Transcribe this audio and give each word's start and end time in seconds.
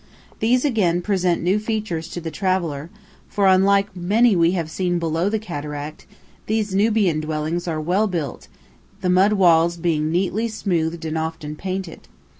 These 0.39 0.65
again 0.65 1.03
present 1.03 1.43
new 1.43 1.59
features 1.59 2.07
to 2.07 2.19
the 2.19 2.31
traveller, 2.31 2.89
for, 3.29 3.45
unlike 3.45 3.95
many 3.95 4.35
we 4.35 4.53
have 4.53 4.67
seen 4.71 4.97
below 4.97 5.29
the 5.29 5.37
cataract, 5.37 6.07
these 6.47 6.73
Nubian 6.73 7.19
dwellings 7.19 7.67
are 7.67 7.79
well 7.79 8.07
built, 8.07 8.47
the 9.01 9.11
mud 9.11 9.33
walls 9.33 9.77
being 9.77 10.09
neatly 10.11 10.47
smoothed 10.47 11.05
and 11.05 11.19
often 11.19 11.55
painted. 11.55 12.07